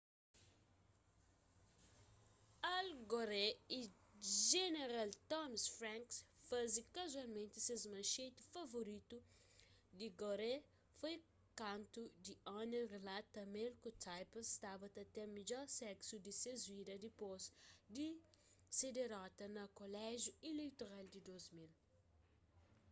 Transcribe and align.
al 2.75 2.87
gore 3.11 3.47
y 3.79 3.79
jeneral 4.51 5.09
tommy 5.31 5.59
franks 5.77 6.15
faze 6.49 6.81
kazualmenti 6.95 7.59
ses 7.67 7.83
manxeti 7.93 8.43
favoritu 8.55 9.17
di 9.99 10.07
gore 10.21 10.53
foi 10.99 11.15
kantu 11.61 12.01
the 12.25 12.35
onion 12.59 12.85
rilata 12.95 13.41
ma 13.51 13.59
el 13.67 13.73
ku 13.83 13.89
tipper 14.05 14.43
staba 14.55 14.85
ta 14.95 15.03
ten 15.15 15.27
midjor 15.37 15.65
seksu 15.81 16.15
di 16.25 16.31
ses 16.41 16.59
vida 16.75 16.93
dipôs 17.05 17.43
di 17.95 18.07
se 18.77 18.87
dirota 18.97 19.45
na 19.55 19.63
koléjiu 19.79 20.31
ileitoral 20.49 21.05
di 21.13 21.19
2000 21.27 21.75